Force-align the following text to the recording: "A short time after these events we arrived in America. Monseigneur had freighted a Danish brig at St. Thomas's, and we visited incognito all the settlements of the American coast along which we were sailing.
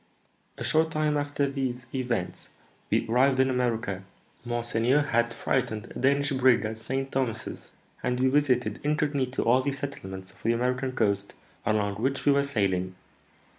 "A 0.57 0.63
short 0.63 0.89
time 0.89 1.15
after 1.15 1.47
these 1.47 1.85
events 1.93 2.49
we 2.89 3.07
arrived 3.07 3.39
in 3.39 3.51
America. 3.51 4.01
Monseigneur 4.43 5.01
had 5.03 5.31
freighted 5.31 5.91
a 5.95 5.99
Danish 5.99 6.31
brig 6.31 6.65
at 6.65 6.79
St. 6.79 7.11
Thomas's, 7.11 7.69
and 8.01 8.19
we 8.19 8.27
visited 8.27 8.79
incognito 8.83 9.43
all 9.43 9.61
the 9.61 9.71
settlements 9.71 10.31
of 10.31 10.41
the 10.41 10.53
American 10.53 10.93
coast 10.93 11.33
along 11.67 11.97
which 11.97 12.25
we 12.25 12.31
were 12.31 12.41
sailing. 12.43 12.95